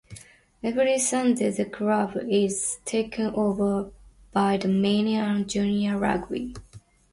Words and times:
Every 0.63 0.97
Sunday 0.97 1.51
the 1.51 1.65
club 1.65 2.17
is 2.27 2.79
taken 2.85 3.27
over 3.35 3.91
by 4.33 4.57
the 4.57 4.67
mini 4.67 5.13
and 5.13 5.47
junior 5.47 5.95
rugby. 5.99 6.55